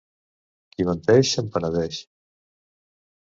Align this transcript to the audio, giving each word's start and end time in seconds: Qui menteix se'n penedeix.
Qui 0.75 0.85
menteix 0.87 1.29
se'n 1.33 1.51
penedeix. 1.57 1.99